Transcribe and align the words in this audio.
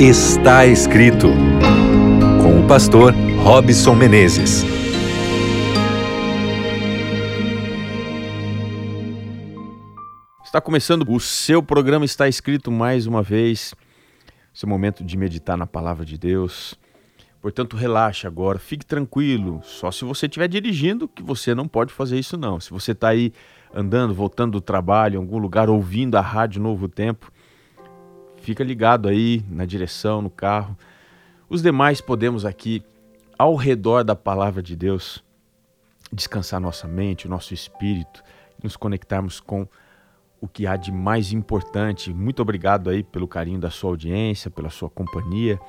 Está 0.00 0.64
escrito 0.64 1.26
com 2.40 2.60
o 2.60 2.68
pastor 2.68 3.12
Robson 3.42 3.96
Menezes. 3.96 4.62
Está 10.44 10.60
começando 10.60 11.04
o 11.12 11.18
seu 11.18 11.60
programa 11.60 12.04
Está 12.04 12.28
Escrito 12.28 12.70
mais 12.70 13.08
uma 13.08 13.24
vez. 13.24 13.74
Seu 14.54 14.68
momento 14.68 15.02
de 15.02 15.16
meditar 15.16 15.58
na 15.58 15.66
palavra 15.66 16.04
de 16.04 16.16
Deus. 16.16 16.78
Portanto, 17.42 17.76
relaxe 17.76 18.24
agora, 18.24 18.60
fique 18.60 18.86
tranquilo. 18.86 19.60
Só 19.64 19.90
se 19.90 20.04
você 20.04 20.26
estiver 20.26 20.46
dirigindo, 20.46 21.08
que 21.08 21.24
você 21.24 21.56
não 21.56 21.66
pode 21.66 21.92
fazer 21.92 22.20
isso 22.20 22.36
não. 22.36 22.60
Se 22.60 22.70
você 22.70 22.92
está 22.92 23.08
aí 23.08 23.32
andando, 23.74 24.14
voltando 24.14 24.52
do 24.52 24.60
trabalho, 24.60 25.14
em 25.14 25.18
algum 25.18 25.38
lugar, 25.38 25.68
ouvindo 25.68 26.14
a 26.14 26.20
rádio 26.20 26.62
Novo 26.62 26.88
Tempo, 26.88 27.32
Fica 28.48 28.64
ligado 28.64 29.10
aí 29.10 29.44
na 29.46 29.66
direção, 29.66 30.22
no 30.22 30.30
carro. 30.30 30.74
Os 31.50 31.60
demais 31.60 32.00
podemos 32.00 32.46
aqui, 32.46 32.82
ao 33.38 33.54
redor 33.54 34.02
da 34.02 34.16
palavra 34.16 34.62
de 34.62 34.74
Deus, 34.74 35.22
descansar 36.10 36.58
nossa 36.58 36.88
mente, 36.88 37.26
o 37.26 37.28
nosso 37.28 37.52
espírito, 37.52 38.24
nos 38.64 38.74
conectarmos 38.74 39.38
com 39.38 39.68
o 40.40 40.48
que 40.48 40.66
há 40.66 40.76
de 40.76 40.90
mais 40.90 41.30
importante. 41.30 42.10
Muito 42.10 42.40
obrigado 42.40 42.88
aí 42.88 43.02
pelo 43.02 43.28
carinho 43.28 43.60
da 43.60 43.68
sua 43.68 43.90
audiência, 43.90 44.50
pela 44.50 44.70
sua 44.70 44.88
companhia. 44.88 45.60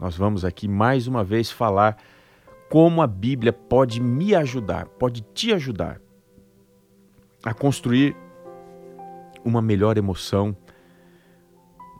Nós 0.00 0.16
vamos 0.16 0.44
aqui 0.44 0.66
mais 0.66 1.06
uma 1.06 1.22
vez 1.22 1.48
falar 1.48 1.96
como 2.68 3.02
a 3.02 3.06
Bíblia 3.06 3.52
pode 3.52 4.00
me 4.00 4.34
ajudar, 4.34 4.86
pode 4.86 5.20
te 5.32 5.52
ajudar 5.52 6.00
a 7.44 7.54
construir 7.54 8.16
uma 9.44 9.62
melhor 9.62 9.96
emoção, 9.96 10.56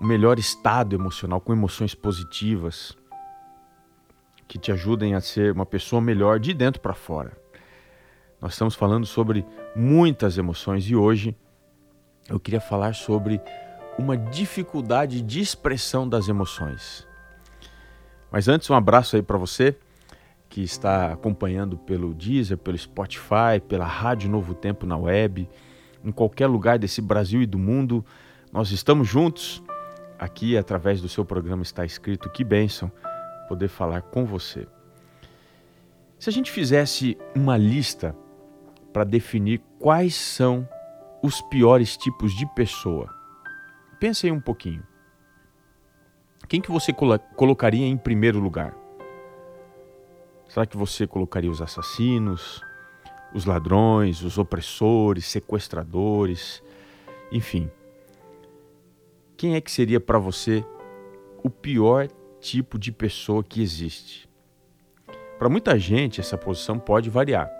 um 0.00 0.06
melhor 0.06 0.38
estado 0.38 0.94
emocional, 0.94 1.40
com 1.40 1.52
emoções 1.52 1.94
positivas, 1.94 2.96
que 4.48 4.58
te 4.58 4.72
ajudem 4.72 5.14
a 5.14 5.20
ser 5.20 5.52
uma 5.52 5.66
pessoa 5.66 6.00
melhor 6.00 6.40
de 6.40 6.54
dentro 6.54 6.80
para 6.80 6.94
fora. 6.94 7.36
Nós 8.40 8.52
estamos 8.52 8.74
falando 8.74 9.04
sobre 9.04 9.44
muitas 9.76 10.38
emoções 10.38 10.84
e 10.84 10.96
hoje 10.96 11.36
eu 12.28 12.40
queria 12.40 12.60
falar 12.60 12.94
sobre 12.94 13.40
uma 13.98 14.16
dificuldade 14.16 15.20
de 15.20 15.40
expressão 15.40 16.08
das 16.08 16.28
emoções. 16.28 17.06
Mas 18.30 18.48
antes, 18.48 18.70
um 18.70 18.74
abraço 18.74 19.16
aí 19.16 19.22
para 19.22 19.36
você 19.36 19.76
que 20.48 20.62
está 20.62 21.12
acompanhando 21.12 21.76
pelo 21.76 22.14
Deezer, 22.14 22.56
pelo 22.56 22.78
Spotify, 22.78 23.60
pela 23.68 23.84
Rádio 23.84 24.30
Novo 24.30 24.54
Tempo 24.54 24.86
na 24.86 24.96
web, 24.96 25.48
em 26.02 26.10
qualquer 26.10 26.46
lugar 26.46 26.78
desse 26.78 27.02
Brasil 27.02 27.42
e 27.42 27.46
do 27.46 27.58
mundo. 27.58 28.04
Nós 28.52 28.70
estamos 28.70 29.06
juntos 29.06 29.62
aqui 30.20 30.58
através 30.58 31.00
do 31.00 31.08
seu 31.08 31.24
programa 31.24 31.62
está 31.62 31.82
escrito 31.82 32.28
que 32.28 32.44
bênção 32.44 32.92
poder 33.48 33.68
falar 33.68 34.02
com 34.02 34.26
você. 34.26 34.68
Se 36.18 36.28
a 36.28 36.32
gente 36.32 36.50
fizesse 36.50 37.16
uma 37.34 37.56
lista 37.56 38.14
para 38.92 39.02
definir 39.02 39.62
quais 39.78 40.14
são 40.14 40.68
os 41.22 41.40
piores 41.40 41.96
tipos 41.96 42.36
de 42.36 42.46
pessoa, 42.54 43.08
pense 43.98 44.26
aí 44.26 44.32
um 44.32 44.40
pouquinho. 44.40 44.82
Quem 46.46 46.60
que 46.60 46.70
você 46.70 46.92
colocaria 46.92 47.86
em 47.86 47.96
primeiro 47.96 48.40
lugar? 48.40 48.76
Será 50.48 50.66
que 50.66 50.76
você 50.76 51.06
colocaria 51.06 51.50
os 51.50 51.62
assassinos, 51.62 52.60
os 53.32 53.46
ladrões, 53.46 54.22
os 54.22 54.36
opressores, 54.36 55.24
sequestradores, 55.26 56.62
enfim? 57.32 57.70
Quem 59.40 59.54
é 59.54 59.60
que 59.62 59.70
seria 59.70 59.98
para 59.98 60.18
você 60.18 60.62
o 61.42 61.48
pior 61.48 62.08
tipo 62.42 62.78
de 62.78 62.92
pessoa 62.92 63.42
que 63.42 63.62
existe? 63.62 64.28
Para 65.38 65.48
muita 65.48 65.78
gente, 65.78 66.20
essa 66.20 66.36
posição 66.36 66.78
pode 66.78 67.08
variar. 67.08 67.50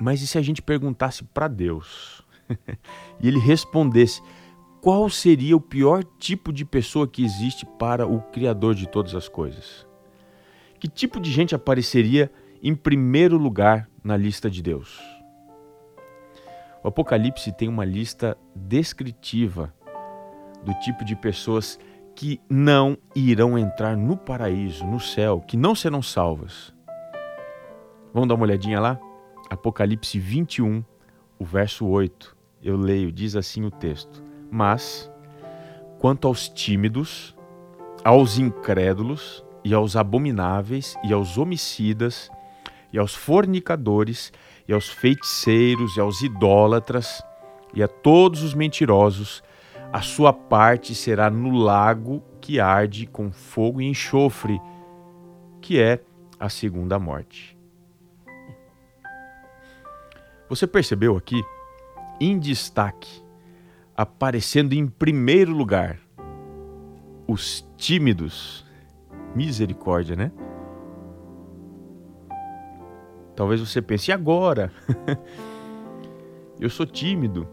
Mas 0.00 0.22
e 0.22 0.26
se 0.28 0.38
a 0.38 0.40
gente 0.40 0.62
perguntasse 0.62 1.24
para 1.24 1.48
Deus 1.48 2.24
e 3.20 3.26
ele 3.26 3.40
respondesse 3.40 4.22
qual 4.80 5.10
seria 5.10 5.56
o 5.56 5.60
pior 5.60 6.04
tipo 6.20 6.52
de 6.52 6.64
pessoa 6.64 7.08
que 7.08 7.24
existe 7.24 7.66
para 7.66 8.06
o 8.06 8.22
Criador 8.30 8.76
de 8.76 8.88
todas 8.88 9.16
as 9.16 9.28
coisas? 9.28 9.84
Que 10.78 10.86
tipo 10.86 11.18
de 11.18 11.32
gente 11.32 11.56
apareceria 11.56 12.30
em 12.62 12.76
primeiro 12.76 13.36
lugar 13.36 13.90
na 14.04 14.16
lista 14.16 14.48
de 14.48 14.62
Deus? 14.62 14.96
O 16.84 16.86
Apocalipse 16.86 17.50
tem 17.50 17.66
uma 17.66 17.84
lista 17.84 18.38
descritiva 18.54 19.74
do 20.62 20.74
tipo 20.74 21.04
de 21.04 21.16
pessoas 21.16 21.78
que 22.14 22.40
não 22.48 22.96
irão 23.14 23.58
entrar 23.58 23.96
no 23.96 24.16
paraíso, 24.16 24.84
no 24.84 25.00
céu, 25.00 25.40
que 25.40 25.56
não 25.56 25.74
serão 25.74 26.02
salvas. 26.02 26.72
Vamos 28.12 28.28
dar 28.28 28.34
uma 28.34 28.44
olhadinha 28.44 28.80
lá? 28.80 28.98
Apocalipse 29.50 30.18
21, 30.18 30.84
o 31.38 31.44
verso 31.44 31.86
8. 31.86 32.36
Eu 32.62 32.76
leio, 32.76 33.10
diz 33.10 33.34
assim 33.34 33.64
o 33.64 33.70
texto: 33.70 34.22
Mas, 34.50 35.10
quanto 35.98 36.28
aos 36.28 36.48
tímidos, 36.48 37.34
aos 38.04 38.38
incrédulos, 38.38 39.44
e 39.64 39.72
aos 39.72 39.96
abomináveis, 39.96 40.96
e 41.04 41.12
aos 41.12 41.38
homicidas, 41.38 42.30
e 42.92 42.98
aos 42.98 43.14
fornicadores, 43.14 44.32
e 44.66 44.72
aos 44.72 44.88
feiticeiros, 44.88 45.96
e 45.96 46.00
aos 46.00 46.22
idólatras, 46.22 47.22
e 47.74 47.82
a 47.82 47.88
todos 47.88 48.42
os 48.42 48.54
mentirosos, 48.54 49.42
a 49.92 50.00
sua 50.00 50.32
parte 50.32 50.94
será 50.94 51.28
no 51.28 51.50
lago 51.50 52.22
que 52.40 52.58
arde 52.58 53.06
com 53.06 53.30
fogo 53.30 53.80
e 53.80 53.86
enxofre, 53.86 54.58
que 55.60 55.78
é 55.78 56.00
a 56.40 56.48
segunda 56.48 56.98
morte. 56.98 57.56
Você 60.48 60.66
percebeu 60.66 61.16
aqui, 61.16 61.42
em 62.18 62.38
destaque, 62.38 63.22
aparecendo 63.94 64.72
em 64.72 64.86
primeiro 64.86 65.52
lugar, 65.52 65.98
os 67.28 67.66
tímidos. 67.76 68.64
Misericórdia, 69.34 70.14
né? 70.14 70.30
Talvez 73.34 73.60
você 73.60 73.80
pense, 73.80 74.10
e 74.10 74.12
agora? 74.12 74.70
Eu 76.60 76.68
sou 76.68 76.84
tímido. 76.84 77.48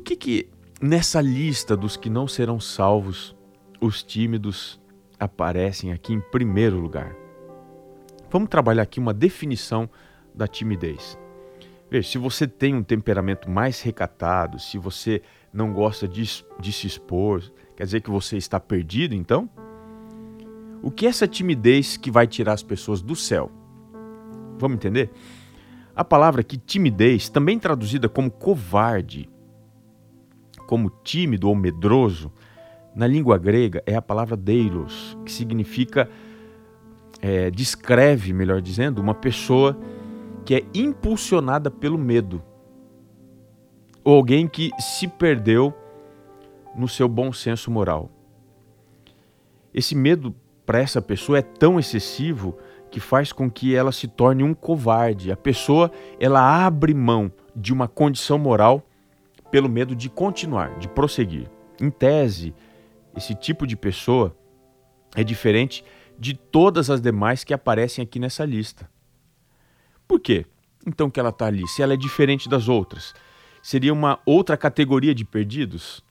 Por 0.00 0.04
que, 0.04 0.16
que 0.16 0.48
nessa 0.80 1.20
lista 1.20 1.76
dos 1.76 1.94
que 1.94 2.08
não 2.08 2.26
serão 2.26 2.58
salvos, 2.58 3.36
os 3.78 4.02
tímidos 4.02 4.80
aparecem 5.18 5.92
aqui 5.92 6.14
em 6.14 6.20
primeiro 6.20 6.78
lugar? 6.80 7.14
Vamos 8.30 8.48
trabalhar 8.48 8.84
aqui 8.84 8.98
uma 8.98 9.12
definição 9.12 9.90
da 10.34 10.48
timidez. 10.48 11.18
Veja, 11.90 12.08
se 12.08 12.16
você 12.16 12.48
tem 12.48 12.74
um 12.74 12.82
temperamento 12.82 13.50
mais 13.50 13.82
recatado, 13.82 14.58
se 14.58 14.78
você 14.78 15.20
não 15.52 15.70
gosta 15.70 16.08
de, 16.08 16.22
de 16.58 16.72
se 16.72 16.86
expor, 16.86 17.42
quer 17.76 17.84
dizer 17.84 18.00
que 18.00 18.10
você 18.10 18.38
está 18.38 18.58
perdido 18.58 19.14
então? 19.14 19.50
O 20.82 20.90
que 20.90 21.04
é 21.04 21.10
essa 21.10 21.28
timidez 21.28 21.98
que 21.98 22.10
vai 22.10 22.26
tirar 22.26 22.54
as 22.54 22.62
pessoas 22.62 23.02
do 23.02 23.14
céu? 23.14 23.52
Vamos 24.58 24.76
entender? 24.76 25.10
A 25.94 26.02
palavra 26.02 26.40
aqui, 26.40 26.56
timidez, 26.56 27.28
também 27.28 27.58
traduzida 27.58 28.08
como 28.08 28.30
covarde, 28.30 29.28
como 30.70 30.88
tímido 31.02 31.48
ou 31.48 31.56
medroso, 31.56 32.30
na 32.94 33.04
língua 33.04 33.36
grega 33.36 33.82
é 33.84 33.96
a 33.96 34.00
palavra 34.00 34.36
deilos, 34.36 35.18
que 35.24 35.32
significa, 35.32 36.08
é, 37.20 37.50
descreve, 37.50 38.32
melhor 38.32 38.62
dizendo, 38.62 39.00
uma 39.00 39.12
pessoa 39.12 39.76
que 40.44 40.54
é 40.54 40.62
impulsionada 40.72 41.72
pelo 41.72 41.98
medo. 41.98 42.40
Ou 44.04 44.14
alguém 44.14 44.46
que 44.46 44.70
se 44.78 45.08
perdeu 45.08 45.74
no 46.76 46.86
seu 46.86 47.08
bom 47.08 47.32
senso 47.32 47.68
moral. 47.68 48.08
Esse 49.74 49.96
medo 49.96 50.32
para 50.64 50.78
essa 50.78 51.02
pessoa 51.02 51.38
é 51.38 51.42
tão 51.42 51.80
excessivo 51.80 52.56
que 52.92 53.00
faz 53.00 53.32
com 53.32 53.50
que 53.50 53.74
ela 53.74 53.90
se 53.90 54.06
torne 54.06 54.44
um 54.44 54.54
covarde. 54.54 55.32
A 55.32 55.36
pessoa, 55.36 55.90
ela 56.20 56.64
abre 56.64 56.94
mão 56.94 57.32
de 57.56 57.72
uma 57.72 57.88
condição 57.88 58.38
moral 58.38 58.84
pelo 59.50 59.68
medo 59.68 59.94
de 59.94 60.08
continuar, 60.08 60.78
de 60.78 60.88
prosseguir. 60.88 61.50
Em 61.80 61.90
tese, 61.90 62.54
esse 63.16 63.34
tipo 63.34 63.66
de 63.66 63.76
pessoa 63.76 64.36
é 65.14 65.24
diferente 65.24 65.84
de 66.18 66.34
todas 66.34 66.90
as 66.90 67.00
demais 67.00 67.42
que 67.42 67.54
aparecem 67.54 68.02
aqui 68.02 68.18
nessa 68.18 68.44
lista. 68.44 68.88
Por 70.06 70.20
quê? 70.20 70.44
Então 70.86 71.10
que 71.10 71.18
ela 71.18 71.30
está 71.30 71.46
ali? 71.46 71.66
Se 71.68 71.82
ela 71.82 71.94
é 71.94 71.96
diferente 71.96 72.48
das 72.48 72.68
outras, 72.68 73.14
seria 73.62 73.92
uma 73.92 74.18
outra 74.24 74.56
categoria 74.56 75.14
de 75.14 75.24
perdidos? 75.24 76.04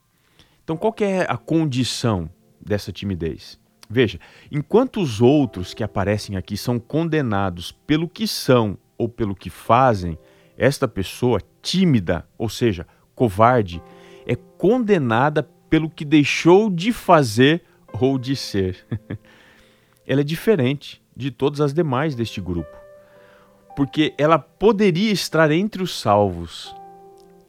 Então 0.64 0.76
qual 0.76 0.94
é 1.00 1.22
a 1.22 1.38
condição 1.38 2.30
dessa 2.60 2.92
timidez? 2.92 3.60
Veja, 3.90 4.20
enquanto 4.52 5.02
os 5.02 5.20
outros 5.20 5.74
que 5.74 5.84
aparecem 5.84 6.36
aqui 6.38 6.56
são 6.56 6.80
condenados 6.80 7.72
pelo 7.72 8.08
que 8.08 8.28
são 8.28 8.78
ou 8.98 9.10
pelo 9.10 9.36
que 9.36 9.50
fazem, 9.50 10.18
esta 10.56 10.88
pessoa 10.88 11.42
tímida, 11.62 12.28
ou 12.38 12.50
seja, 12.50 12.86
covarde, 13.20 13.84
é 14.26 14.34
condenada 14.34 15.44
pelo 15.70 15.90
que 15.90 16.06
deixou 16.06 16.70
de 16.70 16.94
fazer 16.94 17.62
ou 18.00 18.18
de 18.18 18.34
ser. 18.34 18.78
ela 20.08 20.22
é 20.22 20.24
diferente 20.24 21.04
de 21.14 21.30
todas 21.30 21.60
as 21.60 21.74
demais 21.74 22.16
deste 22.16 22.40
grupo, 22.40 22.74
porque 23.76 24.14
ela 24.18 24.40
poderia 24.40 25.12
estar 25.12 25.52
entre 25.52 25.84
os 25.84 26.00
salvos, 26.00 26.74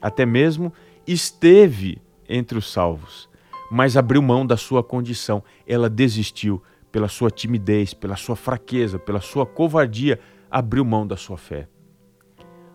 até 0.03 0.27
mesmo 0.27 0.73
esteve 1.07 2.03
entre 2.29 2.59
os 2.59 2.73
salvos, 2.73 3.29
mas 3.71 3.97
abriu 3.97 4.21
mão 4.21 4.45
da 4.45 4.57
sua 4.57 4.83
condição, 4.83 5.41
ela 5.65 5.89
desistiu 5.89 6.61
pela 6.91 7.07
sua 7.07 7.31
timidez, 7.31 7.95
pela 7.95 8.17
sua 8.17 8.35
fraqueza, 8.35 8.99
pela 8.99 9.21
sua 9.21 9.47
covardia, 9.47 10.19
abriu 10.51 10.85
mão 10.85 11.07
da 11.07 11.17
sua 11.17 11.39
fé. 11.39 11.69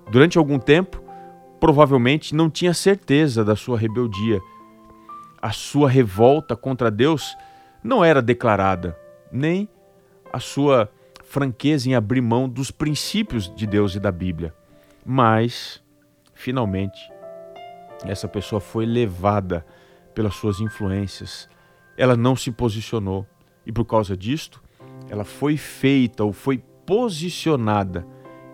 Durante 0.09 0.37
algum 0.37 0.57
tempo, 0.57 1.04
provavelmente 1.59 2.35
não 2.35 2.49
tinha 2.49 2.73
certeza 2.73 3.43
da 3.43 3.55
sua 3.55 3.77
rebeldia. 3.77 4.39
A 5.41 5.51
sua 5.51 5.89
revolta 5.89 6.55
contra 6.55 6.89
Deus 6.89 7.35
não 7.83 8.03
era 8.03 8.21
declarada, 8.21 8.97
nem 9.31 9.69
a 10.33 10.39
sua 10.39 10.89
franqueza 11.23 11.89
em 11.89 11.95
abrir 11.95 12.21
mão 12.21 12.47
dos 12.47 12.71
princípios 12.71 13.53
de 13.55 13.67
Deus 13.67 13.95
e 13.95 13.99
da 13.99 14.11
Bíblia. 14.11 14.53
Mas, 15.05 15.83
finalmente, 16.33 16.99
essa 18.05 18.27
pessoa 18.27 18.59
foi 18.59 18.85
levada 18.85 19.65
pelas 20.13 20.35
suas 20.35 20.59
influências. 20.59 21.49
Ela 21.97 22.15
não 22.15 22.35
se 22.35 22.51
posicionou 22.51 23.25
e 23.65 23.71
por 23.71 23.85
causa 23.85 24.15
disto, 24.15 24.61
ela 25.09 25.23
foi 25.23 25.57
feita 25.57 26.23
ou 26.23 26.31
foi 26.31 26.63
posicionada 26.85 28.05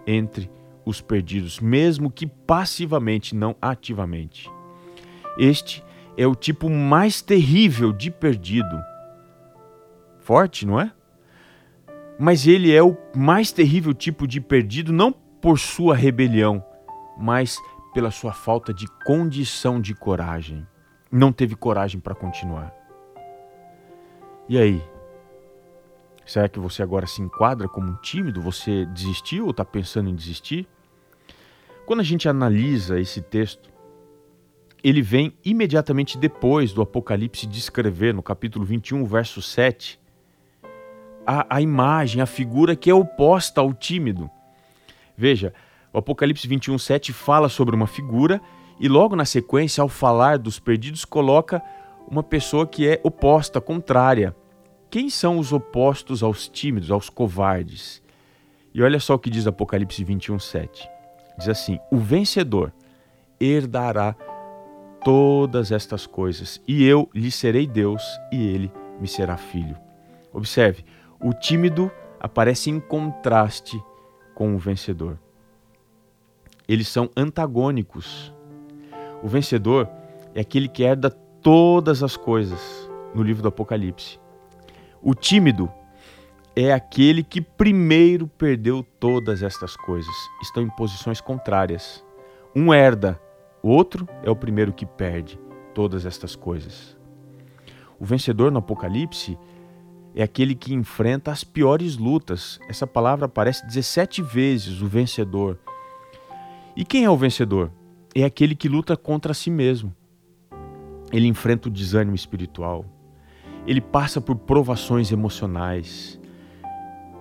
entre 0.06 0.50
os 0.92 1.02
perdidos, 1.02 1.60
mesmo 1.60 2.12
que 2.12 2.28
passivamente, 2.28 3.36
não 3.36 3.56
ativamente. 3.62 4.50
Este 5.38 5.84
é 6.18 6.28
o 6.28 6.36
tipo 6.36 6.70
mais 6.70 7.22
terrível 7.22 7.92
de 7.92 8.12
perdido. 8.12 8.80
Forte, 10.20 10.66
não 10.66 10.80
é? 10.80 10.92
Mas 12.20 12.46
ele 12.46 12.72
é 12.72 12.84
o 12.84 12.96
mais 13.16 13.52
terrível 13.52 13.94
tipo 13.94 14.28
de 14.28 14.40
perdido 14.40 14.94
não 14.94 15.12
por 15.12 15.58
sua 15.58 15.96
rebelião, 15.96 16.64
mas 17.18 17.58
pela 17.94 18.12
sua 18.12 18.32
falta 18.32 18.74
de 18.74 18.86
condição 19.04 19.82
de 19.82 19.96
coragem. 19.96 20.68
Não 21.12 21.32
teve 21.32 21.56
coragem 21.56 22.00
para 22.00 22.14
continuar. 22.14 22.72
E 24.48 24.58
aí? 24.58 24.84
Será 26.26 26.48
que 26.48 26.60
você 26.60 26.84
agora 26.84 27.08
se 27.08 27.22
enquadra 27.22 27.68
como 27.68 27.92
um 27.92 27.96
tímido? 27.96 28.42
Você 28.42 28.86
desistiu 28.86 29.46
ou 29.46 29.52
está 29.52 29.66
pensando 29.66 30.10
em 30.10 30.16
desistir? 30.16 30.68
Quando 31.92 32.00
a 32.00 32.06
gente 32.06 32.30
analisa 32.30 33.02
esse 33.02 33.22
texto, 33.22 33.70
ele 34.82 35.02
vem 35.02 35.34
imediatamente 35.44 36.18
depois 36.18 36.72
do 36.72 36.82
Apocalipse 36.82 37.46
descrever, 37.46 38.14
no 38.14 38.24
capítulo 38.24 38.64
21, 38.64 39.04
verso 39.04 39.42
7, 39.42 40.00
a, 41.28 41.58
a 41.58 41.60
imagem, 41.60 42.22
a 42.22 42.26
figura 42.26 42.78
que 42.78 42.90
é 42.90 42.94
oposta 42.94 43.60
ao 43.60 43.74
tímido. 43.74 44.32
Veja, 45.18 45.54
o 45.92 45.98
Apocalipse 45.98 46.48
21, 46.48 46.78
7 46.78 47.12
fala 47.12 47.50
sobre 47.50 47.76
uma 47.76 47.88
figura 47.88 48.40
e 48.80 48.88
logo 48.88 49.14
na 49.14 49.26
sequência, 49.26 49.82
ao 49.82 49.90
falar 49.90 50.38
dos 50.38 50.60
perdidos, 50.60 51.04
coloca 51.04 51.62
uma 52.08 52.24
pessoa 52.24 52.66
que 52.66 52.88
é 52.88 53.02
oposta, 53.04 53.60
contrária. 53.60 54.34
Quem 54.90 55.10
são 55.10 55.38
os 55.38 55.52
opostos 55.52 56.24
aos 56.24 56.48
tímidos, 56.48 56.90
aos 56.90 57.10
covardes? 57.10 58.02
E 58.74 58.82
olha 58.82 58.98
só 58.98 59.16
o 59.16 59.20
que 59.20 59.30
diz 59.30 59.46
Apocalipse 59.46 60.02
21, 60.06 60.40
7. 60.40 61.00
Diz 61.38 61.50
assim: 61.50 61.80
O 61.92 61.98
vencedor 61.98 62.72
herdará 63.39 64.16
todas 65.04 65.72
estas 65.72 66.06
coisas, 66.06 66.62
e 66.68 66.86
eu 66.86 67.10
lhe 67.13 67.31
serei 67.31 67.66
Deus, 67.66 68.04
e 68.31 68.48
ele 68.48 68.72
me 69.00 69.07
será 69.07 69.38
filho. 69.38 69.78
Observe, 70.31 70.86
o 71.19 71.33
tímido 71.33 71.92
aparece 72.19 72.69
em 72.69 72.80
contraste 72.80 73.81
com 74.36 74.56
o 74.56 74.60
vencedor. 74.60 75.18
Eles 76.68 76.88
são 76.88 77.10
antagônicos. 77.18 78.33
O 79.24 79.28
vencedor 79.28 79.89
é 80.33 80.42
aquele 80.42 80.68
que 80.68 80.83
herda 80.83 81.10
todas 81.10 82.04
as 82.04 82.16
coisas 82.16 82.89
no 83.13 83.24
livro 83.24 83.42
do 83.42 83.50
Apocalipse. 83.50 84.19
O 85.01 85.13
tímido 85.13 85.72
é 86.56 86.74
aquele 86.74 87.24
que 87.24 87.42
primeiro 87.42 88.27
perdeu 88.27 88.83
todas 89.00 89.42
estas 89.42 89.75
coisas. 89.75 90.13
Estão 90.42 90.63
em 90.63 90.69
posições 90.69 91.21
contrárias. 91.21 92.03
Um 92.56 92.74
herda, 92.74 93.19
o 93.63 93.69
outro 93.69 94.07
é 94.24 94.30
o 94.30 94.36
primeiro 94.36 94.74
que 94.74 94.86
perde 94.86 95.39
todas 95.74 96.06
estas 96.06 96.36
coisas. 96.36 96.98
O 98.00 98.06
vencedor 98.06 98.51
no 98.51 98.59
Apocalipse 98.59 99.38
é 100.13 100.24
aquele 100.24 100.56
que 100.56 100.74
enfrenta 100.74 101.31
as 101.31 101.44
piores 101.44 101.98
lutas. 101.98 102.59
Essa 102.68 102.86
palavra 102.86 103.27
aparece 103.27 103.65
17 103.65 104.21
vezes, 104.21 104.81
o 104.81 104.88
vencedor. 104.88 105.57
E 106.75 106.83
quem 106.83 107.06
é 107.06 107.09
o 107.09 107.18
vencedor? 107.18 107.71
É 108.13 108.25
aquele 108.25 108.56
que 108.56 108.68
luta 108.68 108.97
contra 108.97 109.33
si 109.33 109.50
mesmo. 109.50 109.95
Ele 111.13 111.27
enfrenta 111.27 111.68
o 111.68 111.71
desânimo 111.71 112.15
espiritual, 112.15 112.86
ele 113.68 113.81
passa 113.81 114.21
por 114.21 114.36
provações 114.38 115.12
emocionais, 115.12 116.19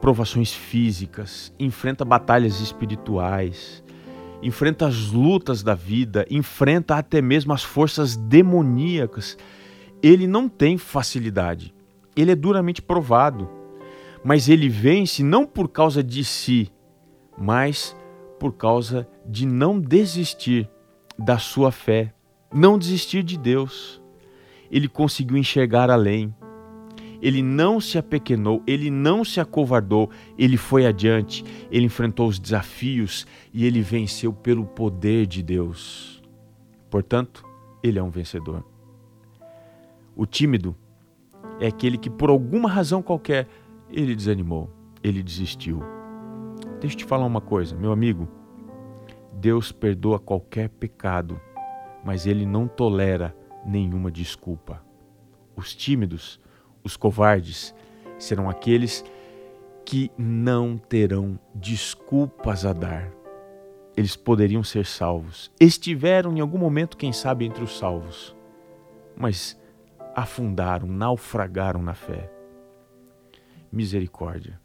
provações 0.01 0.53
físicas, 0.53 1.53
enfrenta 1.59 2.05
batalhas 2.05 2.61
espirituais, 2.61 3.83
enfrenta 4.43 4.87
as 4.87 5.11
lutas 5.11 5.63
da 5.63 5.75
vida, 5.75 6.27
enfrenta 6.31 6.97
até 6.97 7.21
mesmo 7.21 7.53
as 7.53 7.63
forças 7.63 8.17
demoníacas. 8.17 9.37
Ele 10.03 10.27
não 10.27 10.49
tem 10.49 10.79
facilidade, 10.79 11.75
ele 12.17 12.33
é 12.33 12.35
duramente 12.35 12.81
provado, 12.81 13.49
mas 14.25 14.49
ele 14.49 14.69
vence 14.69 15.23
não 15.23 15.47
por 15.47 15.69
causa 15.69 16.03
de 16.03 16.25
si, 16.25 16.71
mas 17.37 17.97
por 18.39 18.55
causa 18.55 19.07
de 19.27 19.47
não 19.47 19.79
desistir 19.79 20.69
da 21.19 21.39
sua 21.39 21.71
fé, 21.71 22.15
não 22.53 22.79
desistir 22.79 23.23
de 23.23 23.37
Deus 23.37 24.01
ele 24.71 24.89
conseguiu 24.89 25.37
enxergar 25.37 25.91
além. 25.91 26.33
Ele 27.23 27.43
não 27.43 27.81
se 27.81 27.99
apequenou, 27.99 28.63
ele 28.67 28.91
não 28.91 29.25
se 29.25 29.41
acovardou, 29.41 30.11
ele 30.39 30.57
foi 30.57 30.87
adiante, 30.87 31.45
ele 31.71 31.87
enfrentou 31.87 32.27
os 32.29 32.39
desafios 32.39 33.27
e 33.53 33.67
ele 33.67 33.83
venceu 33.83 34.33
pelo 34.33 34.65
poder 34.65 35.27
de 35.27 35.43
Deus. 35.43 36.23
Portanto, 36.89 37.45
ele 37.83 37.99
é 37.99 38.03
um 38.03 38.11
vencedor. 38.11 38.65
O 40.17 40.27
tímido 40.27 40.75
é 41.61 41.67
aquele 41.67 41.99
que, 41.99 42.11
por 42.11 42.31
alguma 42.31 42.69
razão 42.69 43.03
qualquer, 43.03 43.47
ele 43.91 44.15
desanimou, 44.15 44.71
ele 45.03 45.23
desistiu. 45.23 45.83
Deixa 46.81 46.95
eu 46.95 46.99
te 47.01 47.05
falar 47.05 47.27
uma 47.27 47.41
coisa, 47.41 47.77
meu 47.77 47.93
amigo. 47.93 48.29
Deus 49.35 49.71
perdoa 49.71 50.19
qualquer 50.19 50.69
pecado, 50.69 51.41
mas 52.05 52.27
ele 52.27 52.47
não 52.47 52.67
tolera 52.67 53.37
nenhuma 53.65 54.11
desculpa. 54.11 54.83
Os 55.55 55.75
tímidos, 55.75 56.41
os 56.83 56.97
covardes, 56.97 57.75
serão 58.19 58.49
aqueles 58.49 59.05
que 59.85 60.11
não 60.17 60.79
terão 60.79 61.39
desculpas 61.55 62.65
a 62.65 62.73
dar. 62.73 63.11
Eles 63.97 64.17
poderiam 64.17 64.63
ser 64.63 64.87
salvos. 64.87 65.51
Estiveram 65.59 66.37
em 66.37 66.41
algum 66.41 66.59
momento, 66.59 66.97
quem 66.97 67.13
sabe, 67.13 67.45
entre 67.45 67.63
os 67.63 67.77
salvos, 67.77 68.35
mas 69.17 69.59
afundaram, 70.15 70.87
naufragaram 70.87 71.83
na 71.83 71.95
fé. 71.95 72.31
Misericórdia. 73.71 74.61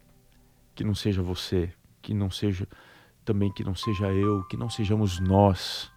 Que 0.73 0.83
não 0.83 0.93
seja 0.93 1.21
você, 1.21 1.71
que 2.01 2.13
não 2.13 2.29
seja 2.29 2.67
também 3.25 3.51
que 3.51 3.63
não 3.63 3.73
seja 3.73 4.07
eu, 4.07 4.43
que 4.43 4.55
não 4.55 4.69
sejamos 4.69 5.19
nós 5.19 5.91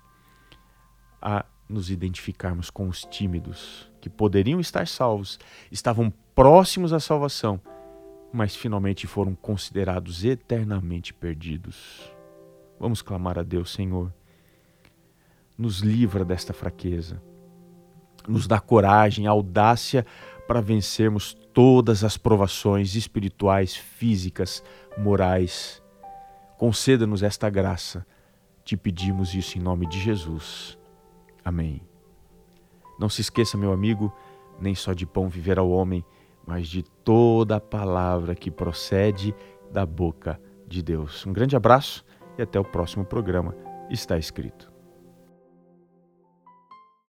a 1.20 1.44
nos 1.68 1.90
identificarmos 1.90 2.70
com 2.70 2.88
os 2.88 3.02
tímidos, 3.04 3.90
que 4.00 4.08
poderiam 4.08 4.58
estar 4.58 4.86
salvos, 4.86 5.38
estavam 5.70 6.12
próximos 6.34 6.92
à 6.92 7.00
salvação, 7.00 7.60
mas 8.32 8.56
finalmente 8.56 9.06
foram 9.06 9.34
considerados 9.34 10.24
eternamente 10.24 11.12
perdidos. 11.12 12.10
Vamos 12.78 13.02
clamar 13.02 13.38
a 13.38 13.42
Deus, 13.42 13.72
Senhor. 13.72 14.12
Nos 15.56 15.80
livra 15.80 16.24
desta 16.24 16.52
fraqueza. 16.52 17.20
Nos 18.26 18.46
dá 18.46 18.60
coragem, 18.60 19.26
audácia 19.26 20.06
para 20.46 20.60
vencermos 20.60 21.34
todas 21.52 22.04
as 22.04 22.16
provações 22.16 22.94
espirituais, 22.94 23.74
físicas, 23.74 24.62
morais. 24.96 25.82
Conceda-nos 26.56 27.22
esta 27.22 27.50
graça. 27.50 28.06
Te 28.64 28.76
pedimos 28.76 29.34
isso 29.34 29.58
em 29.58 29.60
nome 29.60 29.86
de 29.88 29.98
Jesus. 29.98 30.78
Amém. 31.48 31.80
Não 33.00 33.08
se 33.08 33.22
esqueça, 33.22 33.56
meu 33.56 33.72
amigo, 33.72 34.12
nem 34.60 34.74
só 34.74 34.92
de 34.92 35.06
pão 35.06 35.30
viverá 35.30 35.62
o 35.62 35.70
homem, 35.70 36.04
mas 36.46 36.68
de 36.68 36.82
toda 36.82 37.56
a 37.56 37.60
palavra 37.60 38.34
que 38.34 38.50
procede 38.50 39.34
da 39.72 39.86
boca 39.86 40.38
de 40.66 40.82
Deus. 40.82 41.24
Um 41.24 41.32
grande 41.32 41.56
abraço 41.56 42.04
e 42.36 42.42
até 42.42 42.60
o 42.60 42.64
próximo 42.64 43.02
programa. 43.02 43.56
Está 43.88 44.18
escrito. 44.18 44.67